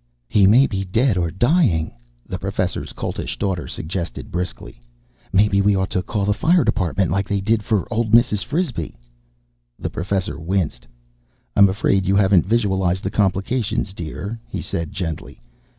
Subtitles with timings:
[0.30, 1.92] _""He may be dead or dying,"
[2.24, 4.80] the Professor's Coltish Daughter suggested briskly.
[5.30, 8.42] "Maybe we ought to call the Fire Department, like they did for old Mrs.
[8.42, 8.96] Frisbee."
[9.78, 10.86] The Professor winced.
[11.54, 15.38] "I'm afraid you haven't visualized the complications, dear," he said gently.